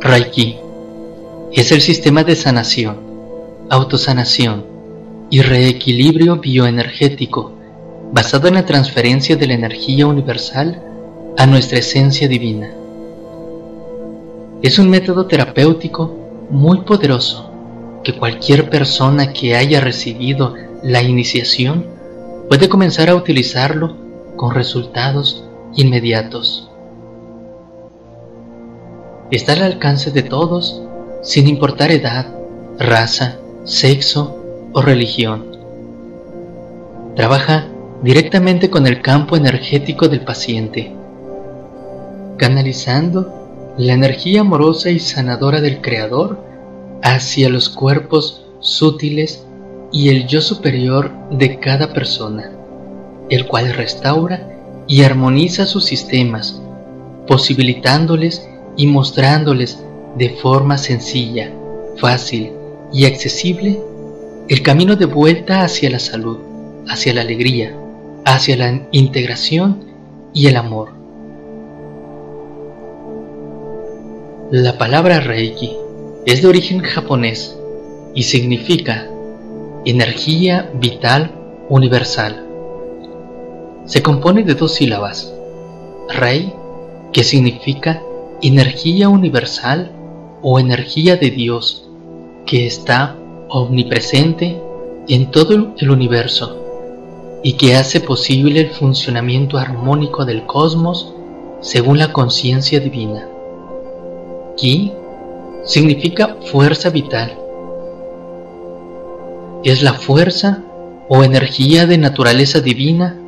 [0.00, 0.56] Reiki
[1.52, 3.00] es el sistema de sanación,
[3.68, 4.64] autosanación
[5.28, 7.52] y reequilibrio bioenergético
[8.12, 10.80] basado en la transferencia de la energía universal
[11.36, 12.70] a nuestra esencia divina.
[14.62, 17.50] Es un método terapéutico muy poderoso
[18.04, 20.54] que cualquier persona que haya recibido
[20.84, 21.84] la iniciación
[22.48, 23.96] puede comenzar a utilizarlo
[24.36, 25.44] con resultados
[25.74, 26.67] inmediatos.
[29.30, 30.82] Está al alcance de todos
[31.22, 32.26] sin importar edad,
[32.78, 35.58] raza, sexo o religión.
[37.14, 37.68] Trabaja
[38.02, 40.92] directamente con el campo energético del paciente,
[42.38, 46.38] canalizando la energía amorosa y sanadora del Creador
[47.02, 49.44] hacia los cuerpos sutiles
[49.92, 52.50] y el yo superior de cada persona,
[53.28, 54.48] el cual restaura
[54.86, 56.62] y armoniza sus sistemas,
[57.26, 58.47] posibilitándoles
[58.78, 59.78] y mostrándoles
[60.16, 61.52] de forma sencilla,
[61.98, 62.52] fácil
[62.92, 63.78] y accesible
[64.48, 66.38] el camino de vuelta hacia la salud,
[66.88, 67.76] hacia la alegría,
[68.24, 69.84] hacia la integración
[70.32, 70.92] y el amor.
[74.50, 75.76] La palabra Reiki
[76.24, 77.58] es de origen japonés
[78.14, 79.06] y significa
[79.84, 81.32] energía vital
[81.68, 82.46] universal.
[83.84, 85.32] Se compone de dos sílabas,
[86.08, 86.54] Rei,
[87.12, 88.02] que significa
[88.42, 89.90] energía universal
[90.42, 91.88] o energía de Dios,
[92.46, 93.16] que está
[93.48, 94.60] omnipresente
[95.08, 101.14] en todo el universo y que hace posible el funcionamiento armónico del cosmos
[101.60, 103.28] según la conciencia divina.
[104.56, 104.92] Ki
[105.64, 107.36] significa fuerza vital.
[109.64, 110.62] Es la fuerza
[111.08, 113.18] o energía de naturaleza divina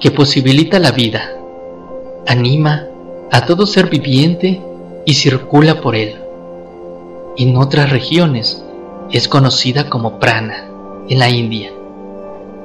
[0.00, 1.30] que posibilita la vida,
[2.26, 2.88] anima
[3.30, 4.62] a todo ser viviente
[5.04, 6.16] y circula por él.
[7.36, 8.64] En otras regiones
[9.10, 10.68] es conocida como prana
[11.08, 11.70] en la India,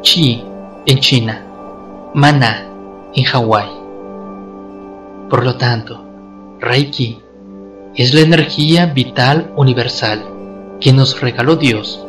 [0.01, 0.43] chi
[0.85, 1.45] en China,
[2.13, 2.67] mana
[3.13, 3.69] en Hawái.
[5.29, 6.03] Por lo tanto,
[6.59, 7.19] Reiki
[7.95, 10.25] es la energía vital universal
[10.79, 12.03] que nos regaló Dios.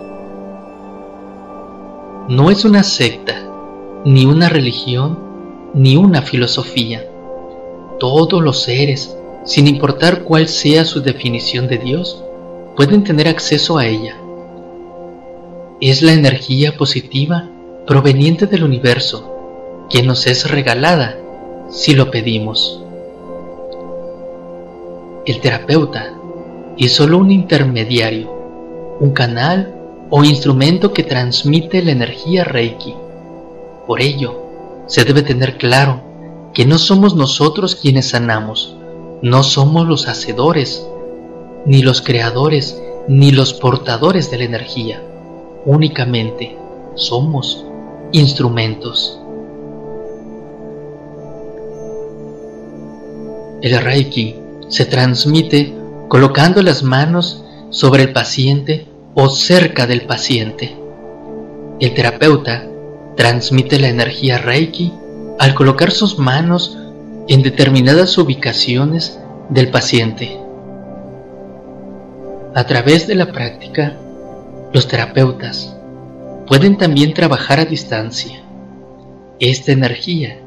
[2.28, 3.34] No es una secta,
[4.04, 5.18] ni una religión,
[5.74, 7.04] ni una filosofía.
[7.98, 12.22] Todos los seres, sin importar cuál sea su definición de Dios,
[12.76, 14.16] pueden tener acceso a ella.
[15.80, 17.48] Es la energía positiva
[17.86, 21.18] proveniente del universo que nos es regalada
[21.70, 22.82] si lo pedimos.
[25.26, 26.14] El terapeuta
[26.78, 28.30] es solo un intermediario,
[29.00, 29.74] un canal
[30.10, 32.94] o instrumento que transmite la energía Reiki
[33.86, 34.34] por ello,
[34.86, 36.00] se debe tener claro
[36.54, 38.76] que no somos nosotros quienes sanamos,
[39.22, 40.86] no somos los hacedores,
[41.66, 45.02] ni los creadores, ni los portadores de la energía.
[45.66, 46.56] Únicamente
[46.94, 47.64] somos
[48.12, 49.18] instrumentos.
[53.60, 54.36] El Reiki
[54.68, 55.74] se transmite
[56.08, 60.76] colocando las manos sobre el paciente o cerca del paciente.
[61.80, 62.68] El terapeuta
[63.16, 64.92] transmite la energía Reiki
[65.38, 66.78] al colocar sus manos
[67.28, 69.18] en determinadas ubicaciones
[69.48, 70.38] del paciente.
[72.54, 73.96] A través de la práctica,
[74.72, 75.74] los terapeutas
[76.46, 78.42] pueden también trabajar a distancia.
[79.40, 80.38] Esta energía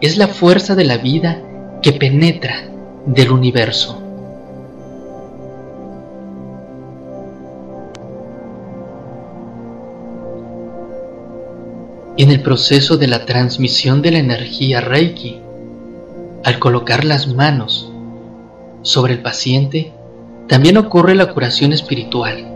[0.00, 1.42] es la fuerza de la vida
[1.82, 2.68] que penetra
[3.06, 4.09] del universo.
[12.22, 15.38] En el proceso de la transmisión de la energía Reiki,
[16.44, 17.90] al colocar las manos
[18.82, 19.94] sobre el paciente,
[20.46, 22.46] también ocurre la curación espiritual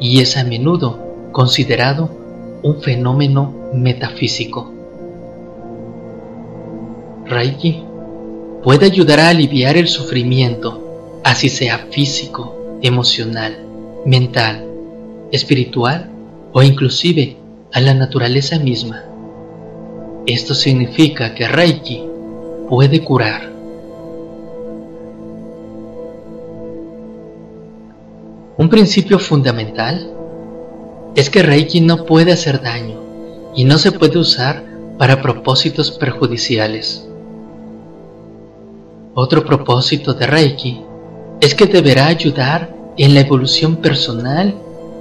[0.00, 2.08] y es a menudo considerado
[2.62, 4.72] un fenómeno metafísico.
[7.26, 7.82] Reiki
[8.62, 13.54] puede ayudar a aliviar el sufrimiento, así sea físico, emocional,
[14.06, 14.64] mental,
[15.30, 16.08] espiritual
[16.54, 17.43] o inclusive
[17.74, 19.02] a la naturaleza misma.
[20.26, 22.04] Esto significa que Reiki
[22.68, 23.50] puede curar.
[28.56, 30.08] Un principio fundamental
[31.16, 32.94] es que Reiki no puede hacer daño
[33.56, 34.62] y no se puede usar
[34.96, 37.04] para propósitos perjudiciales.
[39.14, 40.80] Otro propósito de Reiki
[41.40, 44.54] es que deberá ayudar en la evolución personal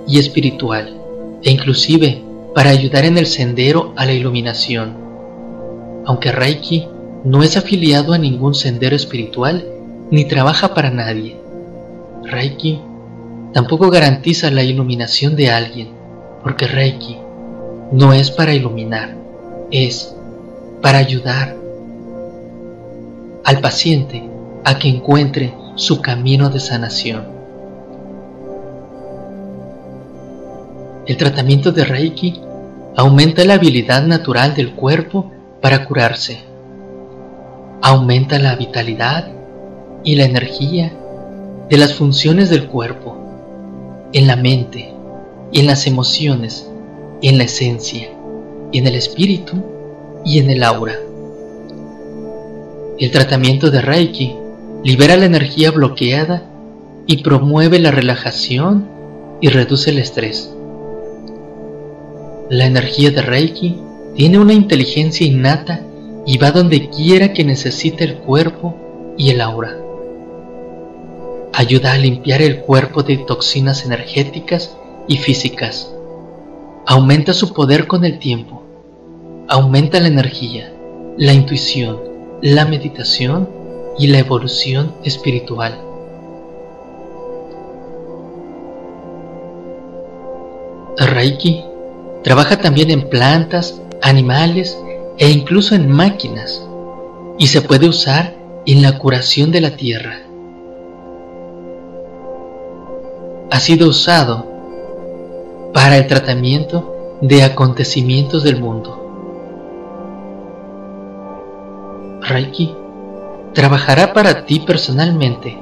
[0.08, 0.98] y espiritual
[1.44, 4.96] e inclusive para ayudar en el sendero a la iluminación.
[6.06, 6.88] Aunque Reiki
[7.24, 9.66] no es afiliado a ningún sendero espiritual
[10.12, 11.38] ni trabaja para nadie,
[12.24, 12.80] Reiki
[13.54, 15.90] tampoco garantiza la iluminación de alguien,
[16.44, 17.18] porque Reiki
[17.92, 19.16] no es para iluminar,
[19.72, 20.16] es
[20.82, 21.56] para ayudar
[23.44, 24.24] al paciente
[24.64, 27.33] a que encuentre su camino de sanación.
[31.06, 32.40] El tratamiento de Reiki
[32.96, 36.40] aumenta la habilidad natural del cuerpo para curarse,
[37.82, 39.28] aumenta la vitalidad
[40.06, 40.94] y la energía
[41.70, 43.18] de las funciones del cuerpo,
[44.14, 44.94] en la mente,
[45.52, 46.70] en las emociones,
[47.22, 48.10] en la esencia,
[48.72, 49.62] en el espíritu
[50.24, 50.96] y en el aura.
[52.98, 54.38] El tratamiento de Reiki
[54.86, 56.44] libera la energía bloqueada
[57.08, 58.88] y promueve la relajación
[59.42, 60.54] y reduce el estrés.
[62.54, 63.80] La energía de Reiki
[64.16, 65.82] tiene una inteligencia innata
[66.24, 68.76] y va donde quiera que necesite el cuerpo
[69.18, 69.76] y el aura.
[71.52, 74.78] Ayuda a limpiar el cuerpo de toxinas energéticas
[75.08, 75.92] y físicas.
[76.86, 78.62] Aumenta su poder con el tiempo.
[79.48, 80.72] Aumenta la energía,
[81.18, 81.98] la intuición,
[82.44, 83.50] la meditación
[83.98, 85.76] y la evolución espiritual.
[91.00, 91.73] Reiki
[92.24, 94.78] trabaja también en plantas, animales
[95.18, 96.66] e incluso en máquinas
[97.38, 98.36] y se puede usar
[98.66, 100.20] en la curación de la tierra.
[103.52, 104.48] Ha sido usado
[105.74, 109.00] para el tratamiento de acontecimientos del mundo.
[112.22, 112.76] Reiki
[113.54, 115.60] trabajará para ti personalmente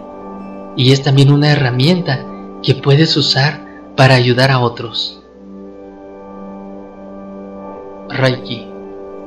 [0.78, 2.26] y es también una herramienta
[2.64, 3.66] que puedes usar
[3.96, 5.21] para ayudar a otros.
[8.12, 8.68] Reiki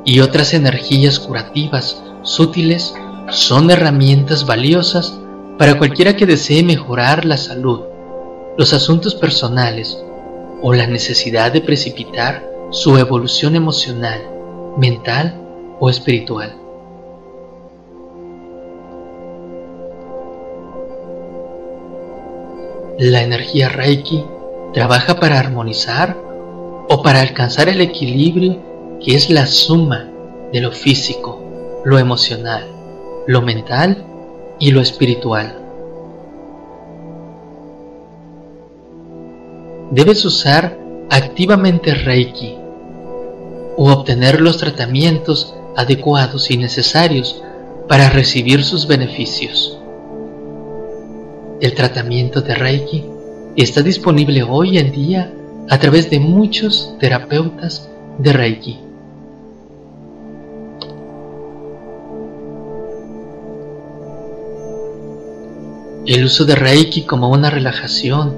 [0.05, 2.95] y otras energías curativas sutiles
[3.31, 5.19] son herramientas valiosas
[5.59, 7.81] para cualquiera que desee mejorar la salud,
[8.59, 10.03] los asuntos personales
[10.63, 14.21] o la necesidad de precipitar su evolución emocional,
[14.77, 15.41] mental
[15.81, 16.57] o espiritual.
[22.99, 24.25] La energía Reiki
[24.73, 26.17] trabaja para armonizar
[26.89, 28.74] o para alcanzar el equilibrio
[29.05, 30.09] que es la suma
[30.51, 32.65] de lo físico, lo emocional,
[33.27, 34.03] lo mental
[34.59, 35.59] y lo espiritual.
[39.91, 40.79] Debes usar
[41.11, 42.57] activamente Reiki
[43.77, 47.43] o obtener los tratamientos adecuados y necesarios
[47.89, 49.79] para recibir sus beneficios.
[51.61, 53.05] El tratamiento de Reiki
[53.57, 55.31] está disponible hoy en día
[55.69, 58.84] a través de muchos terapeutas de Reiki.
[66.07, 68.37] El uso de Reiki como una relajación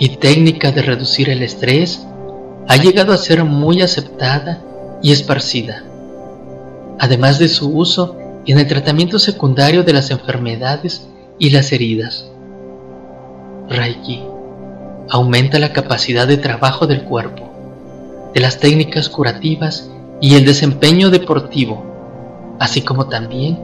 [0.00, 2.04] y técnica de reducir el estrés
[2.66, 4.60] ha llegado a ser muy aceptada
[5.00, 5.84] y esparcida,
[6.98, 8.16] además de su uso
[8.46, 11.06] en el tratamiento secundario de las enfermedades
[11.38, 12.28] y las heridas.
[13.68, 14.24] Reiki
[15.08, 17.48] aumenta la capacidad de trabajo del cuerpo,
[18.34, 19.88] de las técnicas curativas
[20.20, 23.56] y el desempeño deportivo, así como también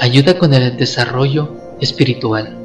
[0.00, 2.63] ayuda con el desarrollo espiritual.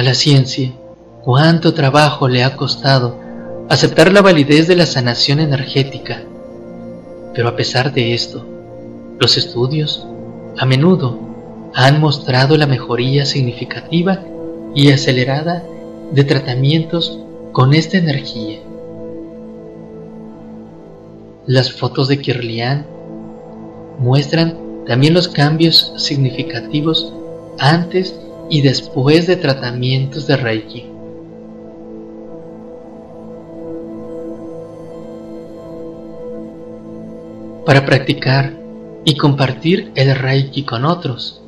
[0.00, 0.72] A la ciencia,
[1.22, 3.20] cuánto trabajo le ha costado
[3.68, 6.22] aceptar la validez de la sanación energética,
[7.34, 8.46] pero a pesar de esto,
[9.18, 10.06] los estudios
[10.56, 11.18] a menudo
[11.74, 14.24] han mostrado la mejoría significativa
[14.74, 15.64] y acelerada
[16.12, 17.18] de tratamientos
[17.52, 18.58] con esta energía.
[21.46, 22.86] Las fotos de Kirlian
[23.98, 27.12] muestran también los cambios significativos
[27.58, 28.18] antes
[28.50, 30.86] y después de tratamientos de Reiki.
[37.64, 38.52] Para practicar
[39.04, 41.40] y compartir el Reiki con otros,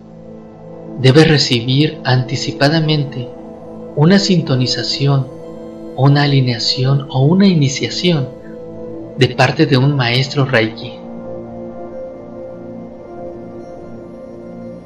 [1.00, 3.28] debe recibir anticipadamente
[3.96, 5.26] una sintonización,
[5.96, 8.28] una alineación o una iniciación
[9.18, 10.92] de parte de un maestro Reiki.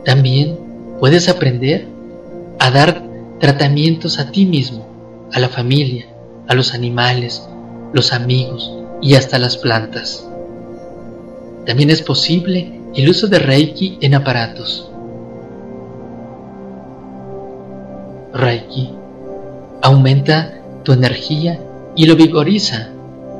[0.05, 0.57] También
[0.99, 1.96] puedes aprender
[2.67, 3.03] a dar
[3.39, 6.07] tratamientos a ti mismo, a la familia,
[6.49, 7.49] a los animales,
[7.93, 10.29] los amigos y hasta las plantas.
[11.65, 14.91] También es posible el uso de Reiki en aparatos
[18.33, 18.91] Reiki
[19.83, 21.61] aumenta tu energía
[21.95, 22.89] y lo vigoriza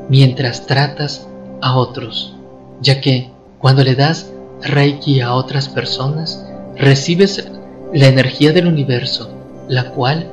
[0.09, 1.27] mientras tratas
[1.61, 2.35] a otros,
[2.81, 4.31] ya que cuando le das
[4.63, 7.45] Reiki a otras personas, recibes
[7.93, 9.31] la energía del universo,
[9.69, 10.31] la cual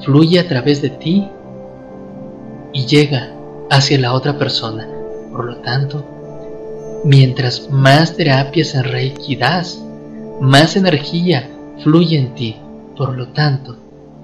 [0.00, 1.28] fluye a través de ti
[2.72, 3.32] y llega
[3.70, 4.88] hacia la otra persona.
[5.32, 6.04] Por lo tanto,
[7.04, 9.82] mientras más terapias en Reiki das,
[10.40, 11.50] más energía
[11.82, 12.56] fluye en ti.
[12.96, 13.76] Por lo tanto,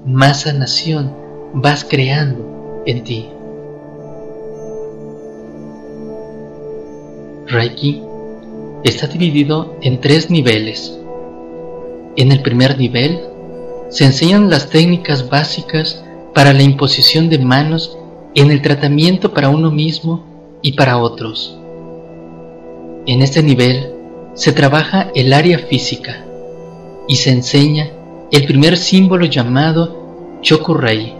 [0.04, 1.12] más sanación
[1.52, 3.28] vas creando en ti.
[7.46, 8.02] Reiki
[8.84, 10.99] está dividido en tres niveles.
[12.16, 13.20] En el primer nivel
[13.88, 17.96] se enseñan las técnicas básicas para la imposición de manos
[18.34, 20.24] en el tratamiento para uno mismo
[20.62, 21.56] y para otros.
[23.06, 23.92] En este nivel
[24.34, 26.24] se trabaja el área física
[27.08, 27.90] y se enseña
[28.30, 31.14] el primer símbolo llamado Chokurei.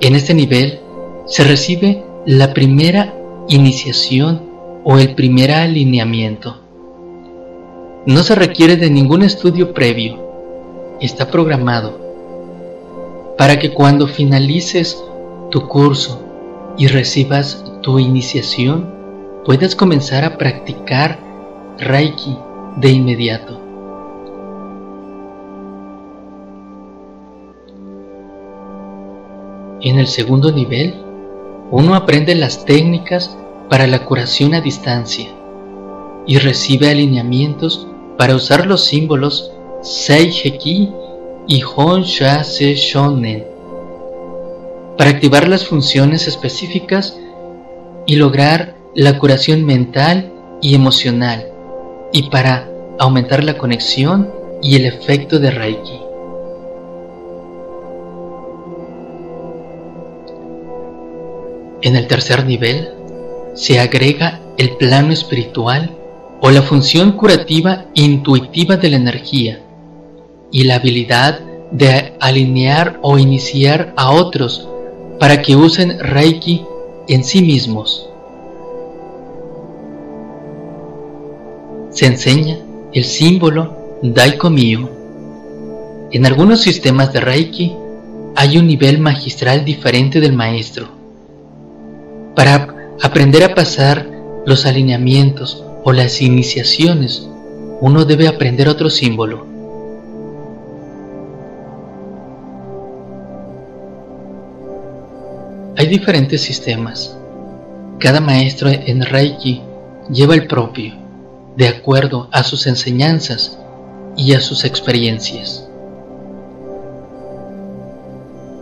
[0.00, 0.80] En este nivel
[1.26, 3.14] se recibe la primera
[3.48, 4.42] iniciación
[4.84, 6.65] o el primer alineamiento.
[8.06, 10.20] No se requiere de ningún estudio previo.
[11.00, 11.98] Está programado
[13.36, 15.02] para que cuando finalices
[15.50, 16.22] tu curso
[16.78, 18.94] y recibas tu iniciación,
[19.44, 21.18] puedas comenzar a practicar
[21.78, 22.38] Reiki
[22.76, 23.60] de inmediato.
[29.80, 30.94] En el segundo nivel,
[31.72, 33.36] uno aprende las técnicas
[33.68, 35.28] para la curación a distancia
[36.24, 40.92] y recibe alineamientos para usar los símbolos Seiheki
[41.46, 43.56] y Honsha-se Shonen
[44.96, 47.18] para activar las funciones específicas
[48.06, 50.32] y lograr la curación mental
[50.62, 51.46] y emocional
[52.12, 52.68] y para
[52.98, 54.32] aumentar la conexión
[54.62, 56.00] y el efecto de Reiki.
[61.82, 62.88] En el tercer nivel
[63.54, 65.95] se agrega el plano espiritual
[66.40, 69.60] o la función curativa intuitiva de la energía
[70.52, 71.40] y la habilidad
[71.70, 74.68] de alinear o iniciar a otros
[75.18, 76.64] para que usen Reiki
[77.08, 78.08] en sí mismos.
[81.90, 82.58] Se enseña
[82.92, 84.90] el símbolo Daiko Mio.
[86.12, 87.74] En algunos sistemas de Reiki
[88.36, 90.88] hay un nivel magistral diferente del maestro.
[92.34, 94.06] Para aprender a pasar
[94.44, 97.28] los alineamientos o las iniciaciones,
[97.80, 99.46] uno debe aprender otro símbolo.
[105.76, 107.16] Hay diferentes sistemas.
[108.00, 109.62] Cada maestro en Reiki
[110.10, 110.92] lleva el propio,
[111.56, 113.56] de acuerdo a sus enseñanzas
[114.16, 115.68] y a sus experiencias.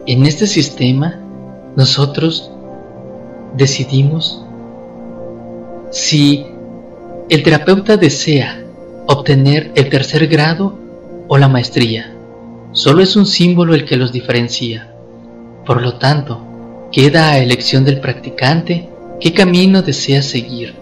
[0.06, 1.18] En este sistema,
[1.74, 2.50] nosotros
[3.56, 4.44] decidimos
[5.90, 6.48] si
[7.30, 8.62] el terapeuta desea
[9.06, 10.78] obtener el tercer grado
[11.26, 12.14] o la maestría.
[12.72, 14.90] Solo es un símbolo el que los diferencia.
[15.64, 16.40] Por lo tanto,
[16.92, 18.90] queda a elección del practicante
[19.20, 20.74] qué camino desea seguir,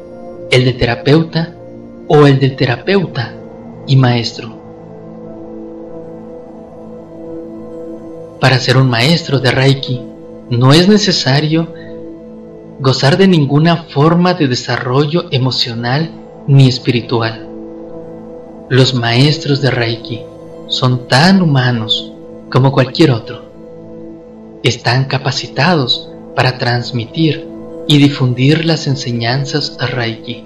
[0.50, 1.54] el de terapeuta
[2.08, 3.32] o el del terapeuta
[3.86, 4.60] y maestro.
[8.40, 10.00] Para ser un maestro de Reiki
[10.50, 11.72] no es necesario
[12.80, 16.10] gozar de ninguna forma de desarrollo emocional
[16.46, 17.48] ni espiritual.
[18.68, 20.22] Los maestros de Reiki
[20.68, 22.12] son tan humanos
[22.50, 23.44] como cualquier otro.
[24.62, 27.46] Están capacitados para transmitir
[27.86, 30.44] y difundir las enseñanzas a Reiki.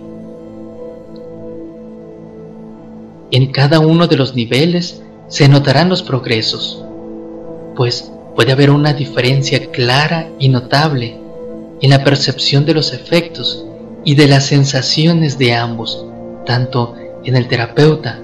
[3.30, 6.84] En cada uno de los niveles se notarán los progresos,
[7.74, 11.18] pues puede haber una diferencia clara y notable
[11.80, 13.66] en la percepción de los efectos
[14.06, 16.06] y de las sensaciones de ambos,
[16.46, 16.94] tanto
[17.24, 18.20] en el terapeuta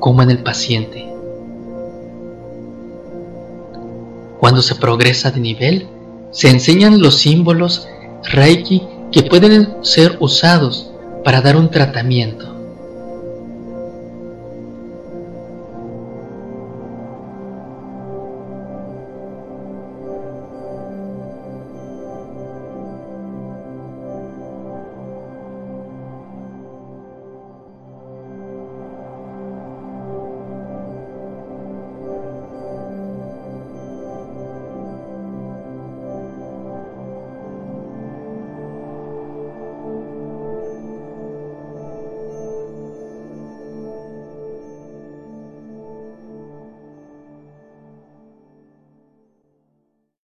[0.00, 1.06] como en el paciente.
[4.40, 5.88] Cuando se progresa de nivel,
[6.30, 7.86] se enseñan los símbolos
[8.24, 10.90] Reiki que pueden ser usados
[11.22, 12.55] para dar un tratamiento.